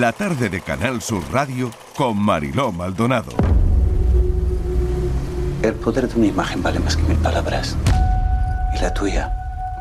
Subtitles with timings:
[0.00, 3.32] la tarde de Canal Sur Radio con Mariló Maldonado.
[5.62, 7.76] El poder de una imagen vale más que mil palabras.
[8.74, 9.30] Y la tuya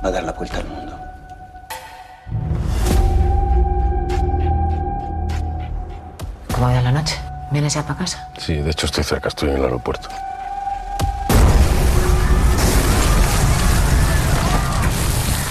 [0.04, 1.00] va a dar la vuelta al mundo.
[6.54, 7.18] ¿Cómo ha ido la noche?
[7.52, 8.28] ¿Vienes ya para casa?
[8.38, 10.10] Sí, de hecho estoy cerca, estoy en el aeropuerto.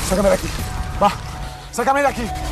[0.09, 0.49] Sácame de aquí.
[1.03, 1.13] Va,
[1.73, 2.50] sácame de aquí.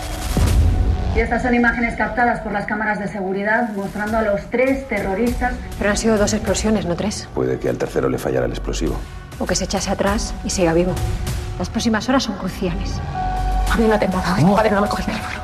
[1.19, 5.53] Y estas son imágenes captadas por las cámaras de seguridad mostrando a los tres terroristas.
[5.77, 7.29] Pero han sido dos explosiones, no tres.
[7.35, 8.95] Puede que al tercero le fallara el explosivo.
[9.41, 10.93] O que se echase atrás y siga vivo.
[11.59, 13.01] Las próximas horas son cruciales.
[13.69, 14.37] A mí no te atentado.
[14.37, 15.43] Mi padre no me coge el teléfono.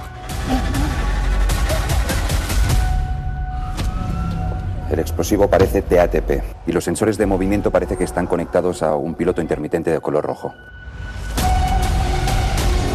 [4.93, 9.17] El explosivo parece TATP y los sensores de movimiento parece que están conectados a un
[9.17, 10.55] piloto intermitente de color rojo.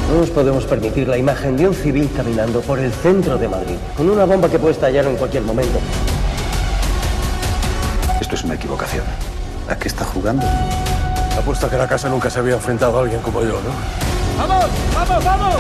[0.10, 3.76] No nos podemos permitir la imagen de un civil caminando por el centro de Madrid,
[3.96, 5.78] con una bomba que puede estallar en cualquier momento.
[8.20, 9.04] Esto es una equivocación.
[9.70, 10.48] ¿A qué está jugando?
[11.38, 14.40] Apuesto a que la casa nunca se había enfrentado a alguien como yo, ¿no?
[14.40, 14.66] ¡Vamos!
[14.96, 15.24] ¡Vamos!
[15.24, 15.56] ¡Vamos!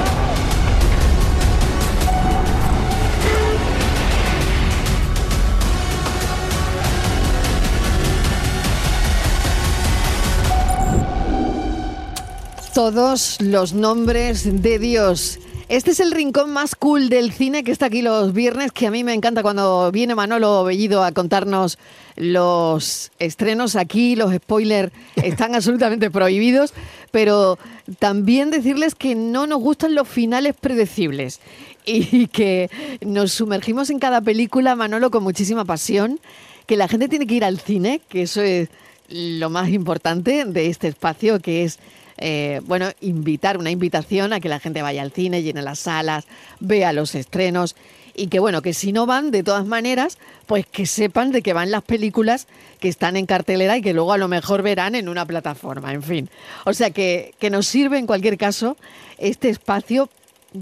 [12.80, 15.40] Todos los nombres de Dios.
[15.68, 18.90] Este es el rincón más cool del cine que está aquí los viernes, que a
[18.90, 21.78] mí me encanta cuando viene Manolo Bellido a contarnos
[22.16, 26.74] los estrenos aquí, los spoilers están absolutamente prohibidos,
[27.12, 27.60] pero
[28.00, 31.42] también decirles que no nos gustan los finales predecibles
[31.86, 32.70] y que
[33.02, 36.22] nos sumergimos en cada película, Manolo, con muchísima pasión,
[36.66, 38.70] que la gente tiene que ir al cine, que eso es
[39.10, 41.78] lo más importante de este espacio, que es
[42.20, 46.26] eh, bueno, invitar, una invitación a que la gente vaya al cine, llene las salas,
[46.59, 47.76] vea los estrenos
[48.16, 51.53] y que bueno, que si no van, de todas maneras, pues que sepan de que
[51.53, 52.48] van las películas
[52.81, 56.04] que están en cartelera y que luego a lo mejor verán en una plataforma, en
[56.04, 56.30] fin.
[56.66, 58.76] O sea que, que nos sirve en cualquier caso
[59.17, 60.10] este espacio,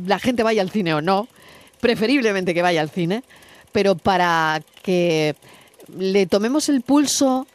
[0.06, 1.28] la gente vaya al cine o no,
[1.80, 3.24] preferiblemente que vaya al cine,
[3.72, 5.36] pero para que
[5.98, 7.48] le tomemos el pulso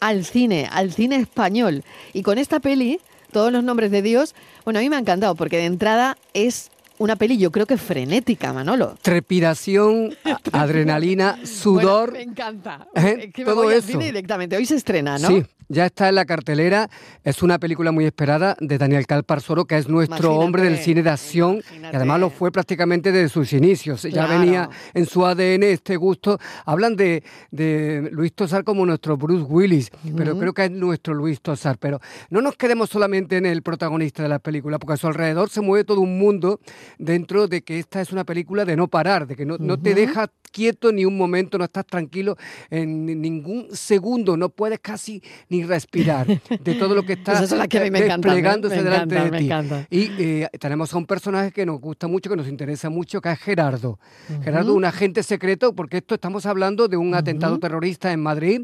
[0.00, 1.84] al cine, al cine español.
[2.12, 3.00] Y con esta peli,
[3.34, 4.34] todos los nombres de Dios,
[4.64, 7.76] bueno, a mí me ha encantado porque de entrada es una peli yo creo que
[7.76, 8.96] frenética, Manolo.
[9.02, 10.14] Trepidación,
[10.52, 12.10] adrenalina, sudor.
[12.10, 12.86] Bueno, me encanta.
[12.94, 13.24] ¿eh?
[13.26, 13.88] Es que me Todo voy al eso.
[13.88, 14.56] cine directamente.
[14.56, 15.28] Hoy se estrena, ¿no?
[15.28, 16.88] Sí, ya está en la cartelera.
[17.24, 21.02] Es una película muy esperada de Daniel Calparsoro, que es nuestro Imagínate, hombre del cine
[21.02, 21.62] de acción.
[21.82, 24.02] Y además lo fue prácticamente desde sus inicios.
[24.02, 26.38] Ya venía en su ADN este gusto.
[26.64, 31.40] Hablan de, de Luis Tosar como nuestro Bruce Willis, pero creo que es nuestro Luis
[31.40, 31.78] Tosar.
[31.78, 31.98] Pero
[32.30, 35.60] no nos quedemos solamente en el protagonista de la película, porque a su alrededor se
[35.60, 36.60] mueve todo un mundo
[36.98, 39.94] dentro de que esta es una película de no parar, de que no, no te
[39.94, 42.36] deja quieto ni un momento, no estás tranquilo
[42.70, 47.58] en ni- ningún segundo, no puedes casi ni respirar de todo lo que está son
[47.58, 48.34] las que me encantan, ¿eh?
[48.34, 49.44] desplegándose Me delante encantan, de ti.
[49.46, 49.86] encantan.
[49.90, 53.32] Y eh, tenemos a un personaje que nos gusta mucho, que nos interesa mucho, que
[53.32, 53.98] es Gerardo.
[54.30, 54.42] Ujú.
[54.42, 58.62] Gerardo, un agente secreto, porque esto estamos hablando de un atentado terrorista en Madrid,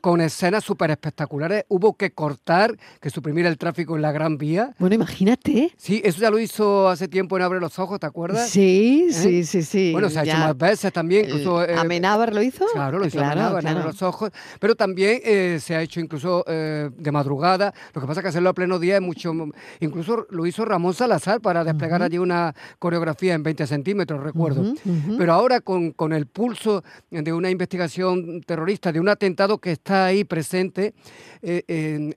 [0.00, 1.64] con escenas súper espectaculares.
[1.68, 4.74] Hubo que cortar, que suprimir el tráfico en la Gran Vía.
[4.78, 5.72] Bueno, imagínate.
[5.76, 8.48] Sí, eso ya lo hizo hace tiempo en Los Ojos, ¿te acuerdas?
[8.48, 9.12] Sí, ¿Eh?
[9.12, 9.92] sí, sí, sí.
[9.92, 11.26] Bueno, se ha hecho más veces también.
[11.26, 12.64] Incluso, eh, ¿Amenábar lo hizo?
[12.72, 13.86] Claro, lo hizo Claro, Amenábar, en claro.
[13.88, 14.30] Los ojos.
[14.60, 17.72] Pero también eh, se ha hecho incluso de madrugada.
[17.92, 19.32] Lo que pasa es que hacerlo a pleno día es mucho.
[19.80, 24.74] Incluso lo hizo Ramón Salazar para desplegar allí una coreografía en 20 centímetros, recuerdo.
[25.18, 30.06] Pero ahora con, con el pulso de una investigación terrorista, de un atentado que está
[30.06, 30.94] ahí presente,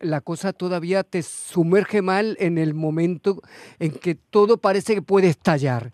[0.01, 3.41] la cosa todavía te sumerge mal en el momento
[3.79, 5.91] en que todo parece que puede estallar.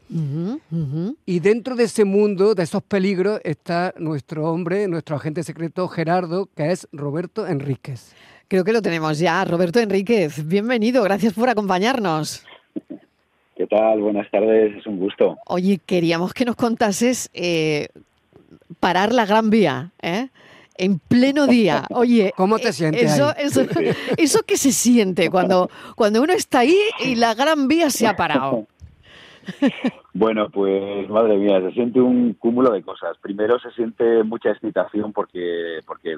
[1.25, 6.49] Y dentro de ese mundo, de esos peligros, está nuestro hombre, nuestro agente secreto Gerardo,
[6.55, 8.13] que es Roberto Enríquez.
[8.47, 9.43] Creo que lo tenemos ya.
[9.43, 11.03] Roberto Enríquez, bienvenido.
[11.03, 12.43] Gracias por acompañarnos.
[13.55, 14.01] ¿Qué tal?
[14.01, 15.37] Buenas tardes, es un gusto.
[15.47, 17.87] Oye, queríamos que nos contases eh,
[18.79, 20.27] parar la Gran Vía, ¿eh?
[20.77, 21.85] En pleno día.
[21.89, 23.45] Oye, ¿Cómo te eh, sientes Eso, ahí?
[23.45, 23.61] eso,
[24.17, 28.15] eso que se siente cuando, cuando uno está ahí y la Gran Vía se ha
[28.15, 28.67] parado.
[30.13, 33.17] Bueno, pues madre mía, se siente un cúmulo de cosas.
[33.21, 36.17] Primero se siente mucha excitación porque, porque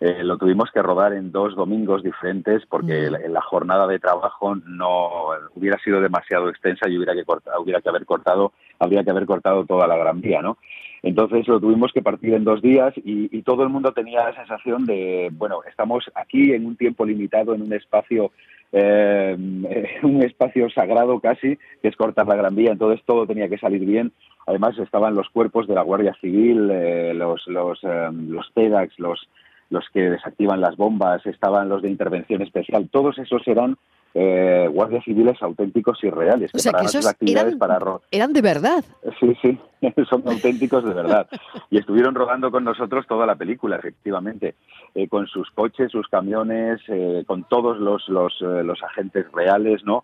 [0.00, 4.54] eh, lo tuvimos que rodar en dos domingos diferentes porque la, la jornada de trabajo
[4.54, 9.10] no hubiera sido demasiado extensa y hubiera que, corta- hubiera que haber cortado, habría que
[9.10, 10.56] haber cortado toda la Gran Vía, ¿no?
[11.02, 14.36] Entonces lo tuvimos que partir en dos días y, y todo el mundo tenía la
[14.36, 18.30] sensación de, bueno, estamos aquí en un tiempo limitado, en un espacio
[18.72, 19.36] eh,
[20.02, 23.84] un espacio sagrado casi, que es cortar la Gran Vía, entonces todo tenía que salir
[23.84, 24.12] bien.
[24.46, 28.50] Además estaban los cuerpos de la Guardia Civil, eh, los, los, eh, los
[28.98, 29.28] los,
[29.72, 33.76] los que desactivan las bombas, estaban los de intervención especial, todos esos eran
[34.14, 36.50] eh, guardias civiles auténticos y reales.
[36.54, 37.78] O sea, que esos eran, para
[38.10, 38.84] eran de verdad.
[39.18, 39.58] Sí, sí,
[40.10, 41.26] son auténticos de verdad.
[41.70, 44.54] Y estuvieron rodando con nosotros toda la película, efectivamente,
[44.94, 49.82] eh, con sus coches, sus camiones, eh, con todos los, los, eh, los agentes reales,
[49.84, 50.02] ¿no?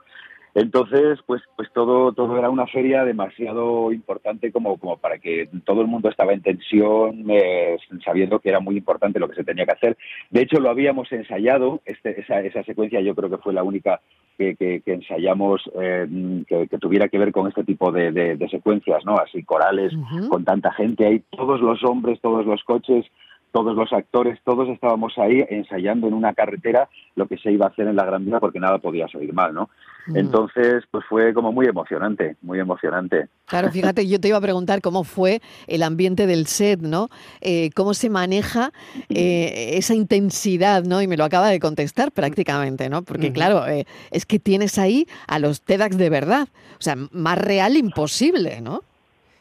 [0.59, 5.83] Entonces, pues, pues todo, todo era una feria demasiado importante como, como para que todo
[5.83, 9.65] el mundo estaba en tensión, eh, sabiendo que era muy importante lo que se tenía
[9.67, 9.97] que hacer.
[10.31, 14.01] De hecho, lo habíamos ensayado, este, esa, esa secuencia yo creo que fue la única
[14.37, 16.09] que, que, que ensayamos eh,
[16.49, 19.17] que, que, tuviera que ver con este tipo de, de, de secuencias, ¿no?
[19.17, 20.29] Así corales, uh -huh.
[20.29, 23.07] con tanta gente ahí, todos los hombres, todos los coches,
[23.53, 27.69] todos los actores, todos estábamos ahí ensayando en una carretera lo que se iba a
[27.69, 29.69] hacer en la Gran Vía porque nada podía salir mal, ¿no?
[30.15, 33.29] Entonces, pues fue como muy emocionante, muy emocionante.
[33.47, 37.09] Claro, fíjate, yo te iba a preguntar cómo fue el ambiente del set, ¿no?
[37.41, 38.73] Eh, ¿Cómo se maneja
[39.11, 41.03] eh, esa intensidad, ¿no?
[41.03, 43.03] Y me lo acaba de contestar prácticamente, ¿no?
[43.03, 46.49] Porque, claro, eh, es que tienes ahí a los TEDx de verdad.
[46.79, 48.83] O sea, más real imposible, ¿no?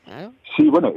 [0.07, 0.31] Claro.
[0.55, 0.93] Sí, bueno,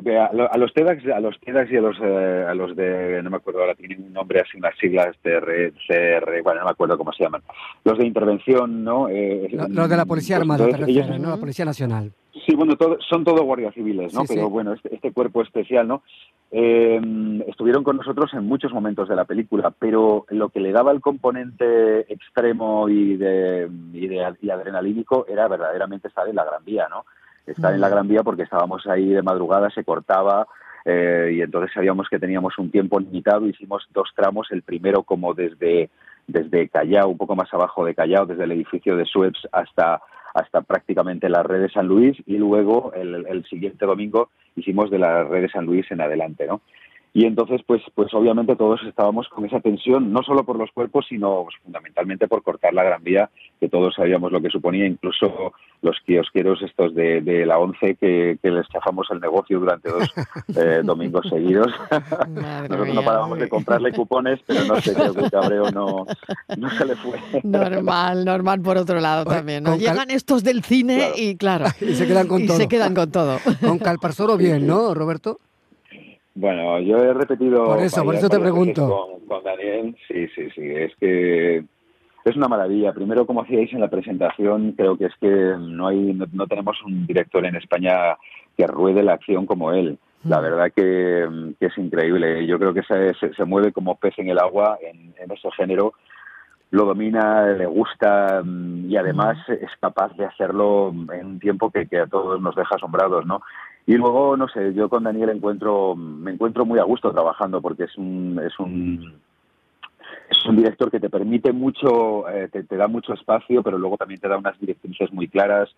[0.51, 3.39] a los TEDx, a los TEDx y a los, eh, a los de, no me
[3.39, 7.13] acuerdo ahora, tienen un nombre así, unas siglas, TR, CR, bueno, no me acuerdo cómo
[7.13, 7.43] se llaman.
[7.85, 9.09] Los de intervención, ¿no?
[9.09, 11.31] Eh, los de la Policía pues, Armada, entonces, te refieres, ¿no?
[11.31, 12.13] La Policía Nacional.
[12.47, 14.21] Sí, bueno, todo, son todo guardias civiles, ¿no?
[14.21, 14.53] Sí, Pero sí.
[14.53, 16.05] bueno, este, este, cuerpo especial, ¿no?
[16.53, 17.01] Eh,
[17.49, 21.01] estuvieron con nosotros en muchos momentos de la película, pero lo que le daba el
[21.01, 26.87] componente extremo y de, y de y adrenalínico era verdaderamente estar en la Gran Vía,
[26.89, 27.05] ¿no?
[27.47, 30.47] Estar en la Gran Vía porque estábamos ahí de madrugada, se cortaba
[30.85, 35.35] eh, y entonces sabíamos que teníamos un tiempo limitado, hicimos dos tramos, el primero como
[35.35, 35.91] desde,
[36.27, 40.01] desde Callao, un poco más abajo de Callao, desde el edificio de Suez hasta,
[40.35, 44.99] hasta prácticamente la red de San Luis y luego el, el siguiente domingo hicimos de
[44.99, 46.61] la red de San Luis en adelante, ¿no?
[47.13, 51.07] Y entonces, pues, pues obviamente todos estábamos con esa tensión, no solo por los cuerpos,
[51.09, 55.53] sino pues, fundamentalmente por cortar la Gran Vía, que todos sabíamos lo que suponía, incluso
[55.83, 60.09] los kiosqueros estos de, de la ONCE que, que, les chafamos el negocio durante dos
[60.57, 61.73] eh, domingos seguidos.
[62.29, 66.07] Nosotros mía, no parábamos de comprarle cupones, pero no sé, creo que el cabreo no,
[66.57, 67.19] no se le fue.
[67.43, 69.65] Normal, normal por otro lado también.
[69.65, 69.77] ¿no?
[69.77, 71.15] Llegan estos del cine Claro.
[71.17, 72.57] y claro, Y se quedan con y todo.
[72.57, 73.39] se quedan con todo.
[73.61, 75.41] Con Calparsoro bien, ¿no, Roberto?
[76.35, 77.67] Bueno, yo he repetido.
[77.67, 78.89] Por eso, por eso te pregunto.
[78.89, 80.63] Con, con Daniel, sí, sí, sí.
[80.63, 81.65] Es que
[82.25, 82.93] es una maravilla.
[82.93, 85.29] Primero, como hacíais en la presentación, creo que es que
[85.59, 88.17] no hay, no, no tenemos un director en España
[88.57, 89.99] que ruede la acción como él.
[90.25, 92.47] La verdad que, que es increíble.
[92.47, 95.51] Yo creo que se, se, se mueve como pez en el agua en, en ese
[95.53, 95.95] género
[96.71, 101.87] lo domina, le gusta mm, y además es capaz de hacerlo en un tiempo que,
[101.87, 103.43] que a todos nos deja asombrados, ¿no?
[103.87, 107.85] Y luego, no sé, yo con Daniel encuentro, me encuentro muy a gusto trabajando porque
[107.85, 109.15] es un, es un,
[110.31, 113.97] es un director que te permite mucho, eh, te, te da mucho espacio, pero luego
[113.97, 115.69] también te da unas directrices muy claras.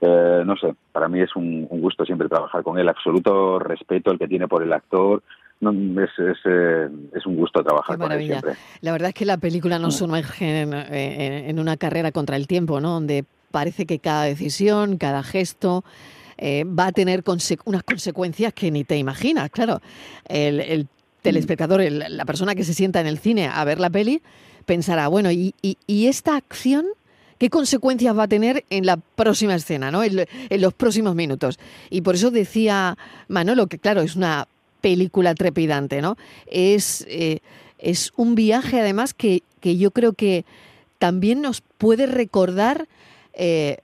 [0.00, 2.88] Eh, no sé, para mí es un, un gusto siempre trabajar con él.
[2.88, 5.22] Absoluto respeto el que tiene por el actor.
[5.60, 8.52] No, es, es, eh, es un gusto trabajar Qué con él siempre.
[8.80, 12.46] La verdad es que la película nos sumerge en, en- en una carrera contra el
[12.46, 12.90] tiempo, ¿no?
[12.94, 15.82] Donde parece que cada decisión, cada gesto
[16.38, 17.22] eh, va a tener
[17.64, 19.50] unas consecuencias que ni te imaginas.
[19.50, 19.80] Claro,
[20.28, 20.86] el, el
[21.22, 24.22] telespectador, el- la persona que se sienta en el cine a ver la peli,
[24.64, 26.86] pensará, bueno, ¿y, y, esta acción?
[27.38, 30.02] ¿Qué consecuencias va a tener en la próxima escena, ¿no?
[30.02, 30.26] en,
[30.60, 31.58] los próximos minutos?
[31.88, 32.98] Y por eso decía
[33.28, 34.48] Manolo que, claro, es una
[34.80, 36.16] película trepidante, ¿no?
[36.46, 37.38] Es, eh,
[38.16, 40.44] un viaje, además, que, que yo creo que
[40.98, 42.88] también nos puede recordar
[43.34, 43.78] eh,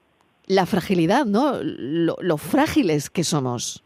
[0.47, 1.55] la fragilidad, ¿no?
[1.63, 3.83] Lo, frágiles que somos.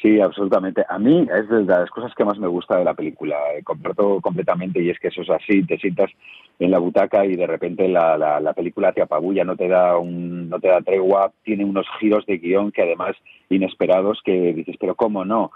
[0.00, 0.84] Sí, absolutamente.
[0.88, 3.36] A mí es de las cosas que más me gusta de la película.
[3.56, 5.64] Eh, comparto completamente y es que eso es así.
[5.64, 6.10] Te sientas
[6.58, 9.96] en la butaca y de repente la, la, la película te apabulla, no te da
[9.98, 13.16] un, no te da tregua, tiene unos giros de guion que además
[13.48, 15.52] inesperados que dices, pero cómo no.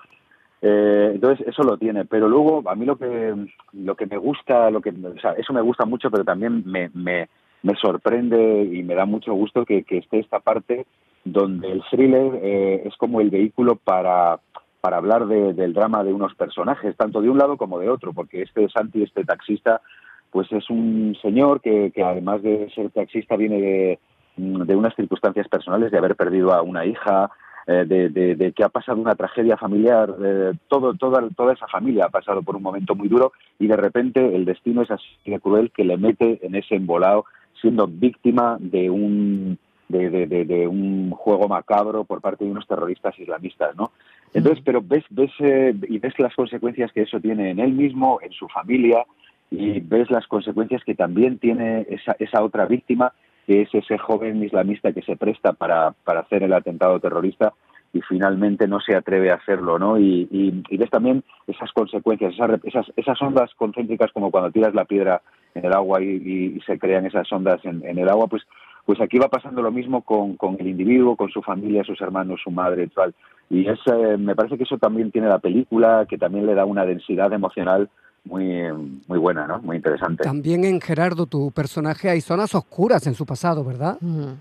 [0.63, 3.35] Eh, entonces eso lo tiene, pero luego a mí lo que
[3.73, 4.93] lo que me gusta, lo que
[5.37, 7.29] eso me gusta mucho, pero también me,
[7.67, 10.87] me sorprende y me da mucho gusto que, esté esta parte
[11.25, 14.39] donde el thriller eh, es como el vehículo para,
[14.81, 18.13] para hablar de, del drama de unos personajes, tanto de un lado como de otro,
[18.13, 19.81] porque este Santi, este taxista,
[20.31, 23.99] pues es un señor que, además de ser taxista viene de,
[24.37, 27.33] de unas circunstancias personales, de haber perdido a una hija,
[27.67, 32.43] eh, de, que ha pasado una tragedia familiar, eh, toda, toda esa familia ha pasado
[32.43, 35.83] por un momento muy duro y de repente el destino es así de cruel que
[35.83, 37.25] le mete en ese embolado
[37.67, 39.59] siendo víctima de un
[39.89, 43.91] de, de, de, un juego macabro por parte de unos terroristas islamistas, ¿no?
[44.35, 48.21] Entonces, pero ves, ves eh, y ves las consecuencias que eso tiene en él mismo,
[48.23, 49.05] en su familia,
[49.51, 53.13] y ves las consecuencias que también tiene esa, esa otra víctima,
[53.47, 57.53] que es ese joven islamista que se presta para, para hacer el atentado terrorista
[57.97, 59.99] y finalmente no se atreve a hacerlo, ¿no?
[59.99, 64.75] Y, y, y ves también esas consecuencias, esas, esas, esas, ondas concéntricas como cuando tiras
[64.75, 65.23] la piedra
[65.55, 68.43] en el agua y, y se crean esas ondas en, en, el agua, pues,
[68.85, 72.41] pues aquí va pasando lo mismo con, con, el individuo, con su familia, sus hermanos,
[72.45, 73.15] su madre, tal.
[73.49, 76.65] Y es, eh, me parece que eso también tiene la película, que también le da
[76.65, 77.89] una densidad emocional
[78.25, 78.45] muy,
[79.07, 79.61] muy buena, ¿no?
[79.61, 80.25] Muy interesante.
[80.25, 83.97] También en Gerardo, tu personaje, hay zonas oscuras en su pasado, ¿verdad?
[84.01, 84.33] Mm.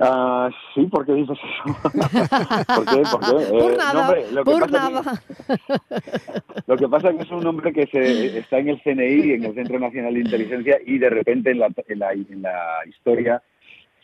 [0.00, 1.78] Uh, sí, ¿por qué dices eso?
[1.82, 3.02] ¿Por qué?
[3.10, 3.50] ¿Por, qué?
[3.50, 5.02] por eh, nada, no, hombre, lo por nada.
[5.02, 9.32] Que, lo que pasa es que es un hombre que se, está en el CNI,
[9.32, 12.56] en el Centro Nacional de Inteligencia, y de repente en la, en la, en la
[12.86, 13.42] historia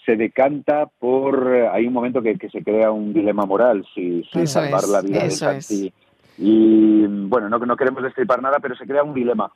[0.05, 1.49] se decanta por...
[1.73, 5.01] Hay un momento que, que se crea un dilema moral, si, si salvar es, la
[5.01, 5.93] vida de Santi.
[6.39, 9.51] Y bueno, no, no queremos destripar nada, pero se crea un dilema.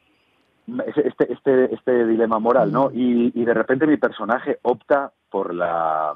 [0.96, 2.90] Este, este, este dilema moral, ¿no?
[2.92, 6.14] Y, y de repente mi personaje opta por la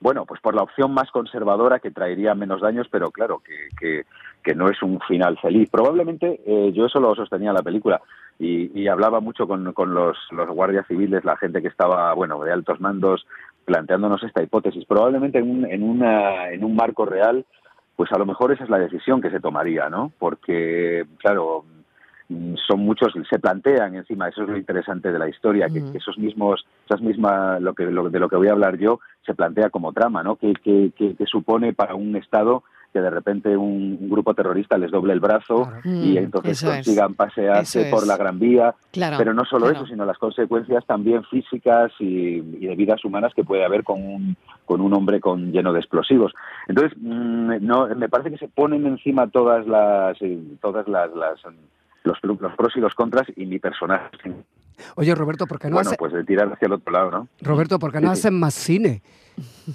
[0.00, 4.06] bueno, pues por la opción más conservadora que traería menos daños, pero claro, que, que,
[4.42, 5.68] que no es un final feliz.
[5.70, 8.00] Probablemente eh, yo eso lo sostenía en la película
[8.38, 12.42] y, y hablaba mucho con, con los, los, guardias civiles, la gente que estaba, bueno,
[12.42, 13.26] de altos mandos,
[13.66, 14.86] planteándonos esta hipótesis.
[14.86, 17.44] Probablemente en un, en, una, en un marco real,
[17.94, 20.12] pues a lo mejor esa es la decisión que se tomaría, ¿no?
[20.18, 21.66] Porque, claro,
[22.66, 26.16] son muchos se plantean encima eso es lo interesante de la historia que, que esos
[26.18, 29.70] mismos esas mismas lo que lo, de lo que voy a hablar yo se plantea
[29.70, 34.10] como trama no que, que, que supone para un estado que de repente un, un,
[34.10, 36.04] grupo terrorista les doble el brazo claro.
[36.04, 37.16] y entonces eso consigan es.
[37.16, 38.08] pasearse eso por es.
[38.08, 38.74] la Gran Vía.
[38.90, 39.84] Claro, pero no solo claro.
[39.84, 44.02] eso, sino las consecuencias también físicas y, y, de vidas humanas que puede haber con
[44.02, 46.32] un, con un hombre con, lleno de explosivos.
[46.66, 51.38] Entonces, mmm, no, me parece que se ponen encima todas las, eh, todas las, las
[52.04, 54.32] los, los pros y los contras y mi personaje.
[54.96, 55.96] Oye, Roberto, ¿por qué no Bueno, hace...
[55.98, 57.28] pues de tirar hacia el otro lado, ¿no?
[57.42, 59.02] Roberto, ¿por qué no Sí, más cine?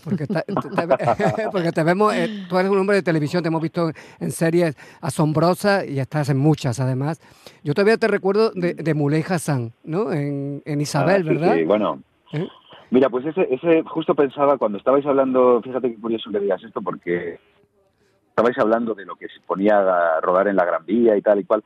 [0.03, 0.53] Porque, ta- te,
[1.51, 4.75] porque te vemos, eh, tú eres un hombre de televisión, te hemos visto en series
[5.01, 7.22] asombrosas y estás en muchas además.
[7.63, 10.12] Yo todavía te recuerdo de, de Muley Hassan, ¿no?
[10.12, 11.55] En, en Isabel, Ah, sí, ¿verdad?
[11.55, 12.01] Sí, bueno.
[12.34, 12.48] ¿Eh?
[12.91, 16.82] Mira, pues ese, ese justo pensaba cuando estabais hablando, fíjate qué curioso que digas esto,
[16.82, 17.39] porque
[18.29, 21.39] estabais hablando de lo que se ponía a rodar en la Gran Vía y tal
[21.39, 21.63] y cual.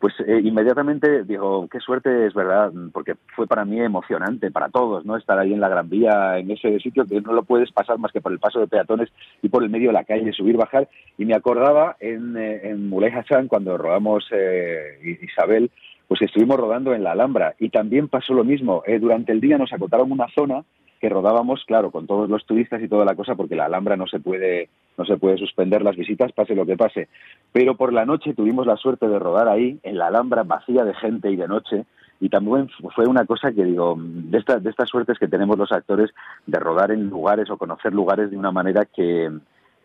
[0.00, 5.04] Pues eh, inmediatamente digo, qué suerte es verdad, porque fue para mí emocionante, para todos,
[5.04, 5.14] ¿no?
[5.14, 8.10] Estar ahí en la Gran Vía, en ese sitio que no lo puedes pasar más
[8.10, 9.10] que por el paso de peatones
[9.42, 10.88] y por el medio de la calle, subir, bajar.
[11.18, 15.70] Y me acordaba en, eh, en Muley Hassan, cuando rodamos eh, Isabel,
[16.08, 18.82] pues estuvimos rodando en la Alhambra y también pasó lo mismo.
[18.84, 20.64] Eh, durante el día nos acotaron una zona
[21.00, 24.06] que rodábamos, claro, con todos los turistas y toda la cosa, porque la Alhambra no
[24.06, 27.08] se puede, no se puede suspender las visitas, pase lo que pase.
[27.52, 30.92] Pero por la noche tuvimos la suerte de rodar ahí, en la Alhambra, vacía de
[30.92, 31.86] gente y de noche,
[32.20, 35.72] y también fue una cosa que digo, de, esta, de estas suertes que tenemos los
[35.72, 36.10] actores
[36.46, 39.30] de rodar en lugares o conocer lugares de una manera que,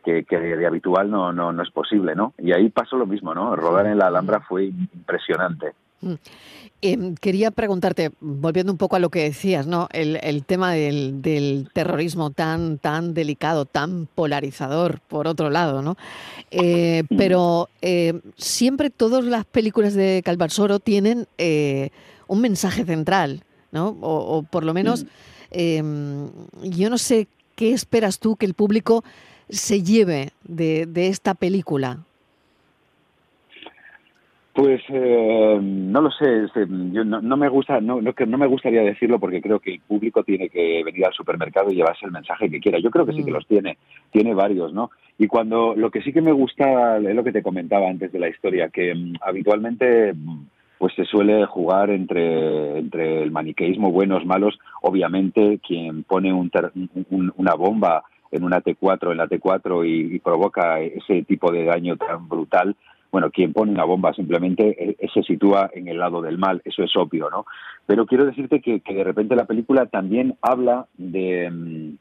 [0.03, 2.33] que, que de habitual no, no, no es posible, ¿no?
[2.37, 3.55] Y ahí pasó lo mismo, ¿no?
[3.55, 5.75] Rodar en la Alhambra fue impresionante.
[6.81, 9.87] Eh, quería preguntarte, volviendo un poco a lo que decías, ¿no?
[9.91, 15.97] El, el tema del, del, terrorismo tan, tan delicado, tan polarizador, por otro lado, ¿no?
[16.51, 21.89] Eh, pero eh, siempre todas las películas de Calvarsoro tienen eh,
[22.27, 23.97] un mensaje central, ¿no?
[24.01, 25.05] O, o por lo menos,
[25.49, 26.29] em,
[26.61, 29.03] yo no sé qué esperas tú que el público
[29.49, 32.05] se lleve de, de esta película.
[34.55, 36.47] Pues eh, no lo sé,
[36.93, 39.81] yo no, no, me gusta, no, no, no me gustaría decirlo porque creo que el
[39.81, 42.79] público tiene que venir al supermercado y llevarse el mensaje que quiera.
[42.79, 43.77] Yo creo que sí que los tiene,
[44.11, 44.91] tiene varios, ¿no?
[45.17, 48.19] Y cuando lo que sí que me gusta es lo que te comentaba antes de
[48.19, 50.13] la historia, que um, habitualmente
[50.77, 54.57] pues se suele jugar entre, entre el maniqueísmo buenos, malos.
[54.81, 56.71] Obviamente quien pone un ter,
[57.09, 61.65] un, una bomba en una T4, en la T4 y, y provoca ese tipo de
[61.65, 62.73] daño tan brutal,
[63.15, 66.83] bueno, quien pone una bomba simplemente eh, se sitúa en el lado del mal, eso
[66.83, 67.45] es obvio, ¿no?
[67.85, 71.47] Pero quiero decirte que, que de repente la película también habla de...
[71.49, 71.97] Um,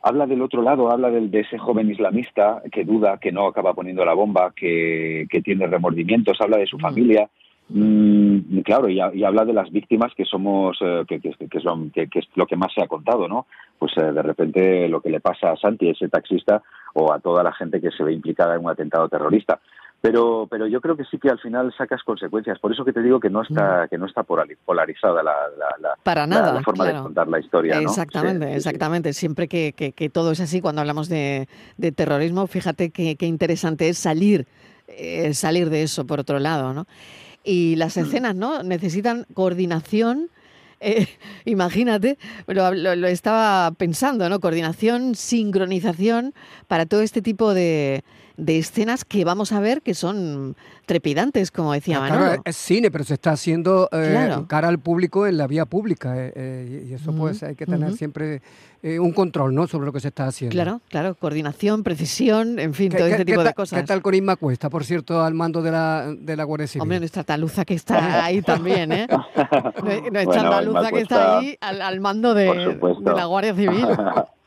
[0.00, 3.74] habla del otro lado, habla del, de ese joven islamista que duda, que no acaba
[3.74, 7.28] poniendo la bomba, que, que tiene remordimientos, habla de su familia,
[7.70, 12.08] Mm, claro, y, habla de las víctimas que somos, eh, que, que, que, son, que,
[12.14, 13.46] es lo que más se ha contado, ¿no?
[13.78, 16.62] Pues eh, de repente lo que le pasa a Santi, ese taxista,
[16.94, 19.60] o a toda la gente que se ve implicada en un atentado terrorista.
[20.00, 22.58] Pero, pero yo creo que sí que al final sacas consecuencias.
[22.60, 23.88] Por eso que te digo que no está, mm.
[23.88, 25.34] que no está polarizada la,
[25.80, 27.80] la, Para nada, la, forma de contar la historia.
[27.80, 27.88] ¿no?
[27.88, 29.12] Exactamente, exactamente.
[29.12, 33.98] Siempre que, que, todo es así, cuando hablamos de, de terrorismo, fíjate qué interesante es
[33.98, 34.46] salir,
[34.88, 36.86] eh, salir de eso por otro lado, ¿no?
[37.44, 38.00] Y las mm.
[38.00, 38.62] escenas, ¿no?
[38.62, 40.30] Necesitan coordinación.
[40.80, 41.08] Eh,
[41.44, 44.38] imagínate, lo, lo, estaba pensando, ¿no?
[44.38, 46.34] Coordinación, sincronización
[46.68, 48.04] para todo este tipo de,
[48.38, 52.24] de escenas que vamos a ver que son trepidantes, como decía Manolo.
[52.24, 56.16] Claro, es cine, pero se está haciendo eh, cara al público en la vía pública
[56.16, 58.40] eh, eh, y eso pues hay que tener siempre
[58.80, 59.66] un control ¿no?
[59.66, 60.52] sobre lo que se está haciendo.
[60.52, 63.80] Claro, claro, coordinación, precisión, en fin, todo este tipo de cosas.
[63.80, 66.82] ¿Qué tal con Inma Cuesta, por cierto, al mando de la, de la Guardia Civil?
[66.82, 69.08] Hombre, nuestra taluza que está ahí también, ¿eh?
[70.12, 73.84] Nuestra taluza que está ahí al, mando de, de la Guardia Civil.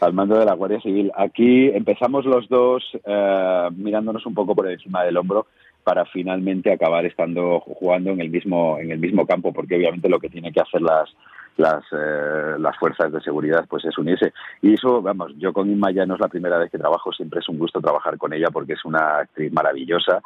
[0.00, 1.12] al mando de la Guardia Civil.
[1.16, 5.46] Aquí empezamos los dos eh, mirándonos un poco por encima del hombro
[5.84, 10.20] para finalmente acabar estando jugando en el mismo en el mismo campo, porque obviamente lo
[10.20, 11.10] que tiene que hacer las
[11.56, 14.32] las, eh, las fuerzas de seguridad pues es unirse
[14.62, 17.40] y eso vamos yo con Inma ya no es la primera vez que trabajo siempre
[17.40, 20.22] es un gusto trabajar con ella porque es una actriz maravillosa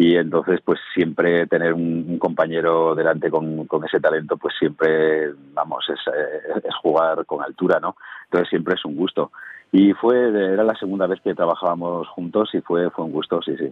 [0.00, 5.98] y entonces pues siempre tener un, compañero delante con, ese talento pues siempre vamos es,
[6.06, 9.30] eh, es, jugar con altura no entonces siempre es un gusto.
[9.72, 10.16] Y fue
[10.54, 13.70] era la segunda vez que trabajábamos juntos y fue fue un gusto sí sí.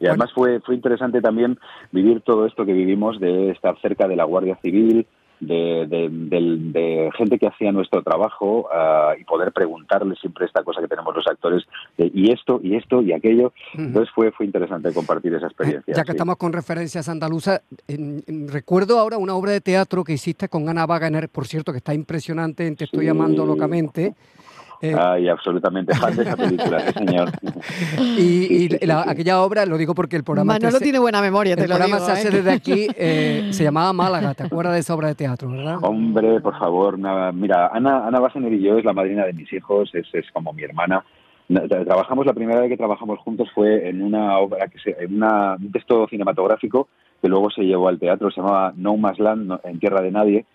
[0.00, 1.58] Y además fue fue interesante también
[1.92, 5.06] vivir todo esto que vivimos de estar cerca de la Guardia Civil
[5.46, 11.14] de, gente que hacía nuestro trabajo ah, y poder preguntarle siempre esta cosa que tenemos
[11.14, 11.64] los actores,
[11.98, 13.52] y esto, y esto, y aquello.
[13.74, 15.94] Entonces fue, fue interesante compartir esa experiencia.
[15.94, 17.62] Ya que estamos con referencias andaluzas,
[18.48, 21.94] recuerdo ahora una obra de teatro que hiciste con Ana Wagner, por cierto, que está
[21.94, 24.14] impresionante, Te estoy llamando locamente.
[24.82, 27.30] Eh, Ay, absolutamente fan de esa película, señor.
[28.18, 30.54] Y, aquella obra, lo digo porque el programa...
[30.54, 32.06] Manolo tiene buena memoria, te el lo programa digo.
[32.06, 32.30] se hace ¿eh?
[32.32, 35.78] desde aquí, eh, se llamaba Málaga, ¿te acuerdas de esa obra de teatro, verdad?
[35.82, 36.98] Hombre, por favor,
[37.32, 40.52] mira, Ana, Ana Basener y yo es la madrina de mis hijos, es, es como
[40.52, 41.04] mi hermana.
[41.48, 45.54] Trabajamos, la primera vez que trabajamos juntos fue en una obra, que se, en una,
[45.54, 46.88] un texto cinematográfico
[47.20, 50.46] que luego se llevó al teatro, se llamaba No Más Land, en Tierra de Nadie,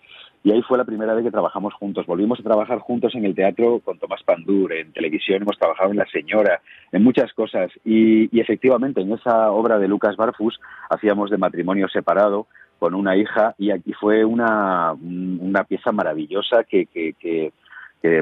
[0.48, 2.06] y ahí fue la primera vez que trabajamos juntos.
[2.06, 5.98] Volvimos a trabajar juntos en el teatro con Tomás Pandur, en televisión hemos trabajado en
[5.98, 7.70] La Señora, en muchas cosas.
[7.84, 10.58] Y, efectivamente, en esa obra de Lucas Barfus
[10.88, 12.46] hacíamos de matrimonio separado
[12.78, 17.52] con una hija y aquí fue una, una pieza maravillosa que, que,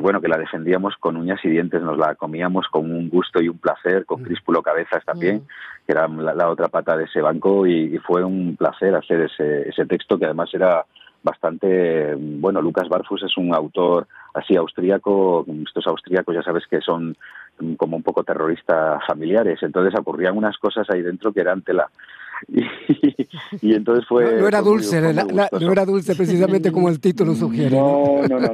[0.00, 3.48] bueno que la defendíamos con uñas y dientes, nos la comíamos con un gusto y
[3.48, 4.24] un placer, con mm.
[4.24, 5.86] Críspulo Cabezas también, mm.
[5.86, 9.86] que era la, otra pata de ese banco y, fue un placer hacer ese, ese
[9.86, 10.84] texto que además era
[11.26, 17.16] bastante bueno Lucas Barfus es un autor así austríaco estos austríacos ya sabes que son
[17.76, 19.62] como un poco terroristas familiares.
[19.62, 21.88] Entonces ocurrían unas cosas ahí dentro que eran tela
[23.62, 24.40] Y, entonces fue...
[24.40, 27.76] No, era dulce, no era dulce precisamente como el título sugiere.
[27.76, 28.52] No, no, no,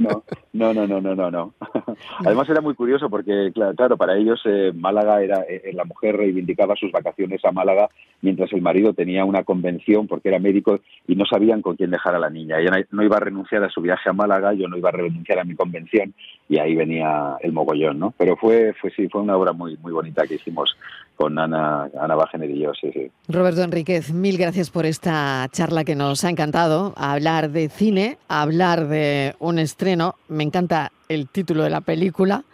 [0.52, 1.54] no, no, no, no, no, no.
[2.18, 6.74] Además era muy curioso porque, claro, para ellos eh, Málaga era, eh, la mujer reivindicaba
[6.76, 7.88] sus vacaciones a Málaga
[8.20, 12.14] mientras el marido tenía una convención porque era médico y no sabían con quién dejar
[12.14, 12.58] a la niña.
[12.58, 15.38] Ella no iba a renunciar a su viaje a Málaga, yo no iba a renunciar
[15.38, 16.14] a mi convención
[16.48, 18.14] y ahí venía el mogollón, ¿no?
[18.16, 20.76] Pero fue, fue sí, fue una obra muy, muy bonita que hicimos
[21.16, 23.10] con Ana, Ana Bajener y yo, sí, sí.
[23.28, 26.92] Roberto Enríquez, mil gracias por esta charla que nos ha encantado.
[26.94, 30.16] hablar de cine, hablar de un estreno.
[30.28, 32.44] Me encanta el título de la película,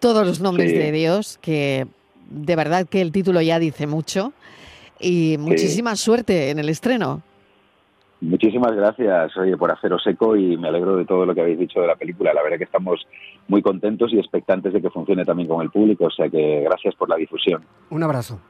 [0.00, 1.86] todos los nombres de Dios, que
[2.28, 4.32] de verdad que el título ya dice mucho.
[4.98, 7.22] Y muchísima suerte en el estreno.
[8.20, 11.82] Muchísimas gracias, oye, por haceros eco y me alegro de todo lo que habéis dicho
[11.82, 12.34] de la película.
[12.34, 13.06] La verdad que estamos
[13.46, 16.96] muy contentos y expectantes de que funcione también con el público, o sea que gracias
[16.96, 17.62] por la difusión.
[17.90, 18.40] Un abrazo.